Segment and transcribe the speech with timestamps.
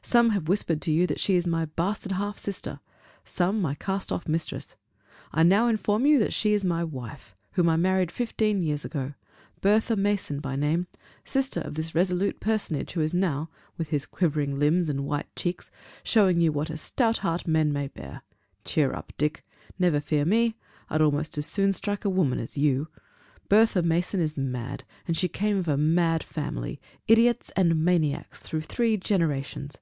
[0.00, 2.80] Some have whispered to you that she is my bastard half sister;
[3.24, 4.74] some, my cast off mistress:
[5.32, 9.12] I now inform you that she is my wife, whom I married fifteen years ago
[9.60, 10.86] Bertha Mason by name;
[11.26, 15.70] sister of this resolute personage who is now, with his quivering limbs and white cheeks,
[16.02, 18.22] showing you what a stout heart men may bear.
[18.64, 19.44] Cheer up, Dick!
[19.78, 20.54] never fear me!
[20.88, 22.88] I'd almost as soon strike a woman as you.
[23.50, 28.62] Bertha Mason is mad; and she came of a mad family idiots and maniacs through
[28.62, 29.76] three generations!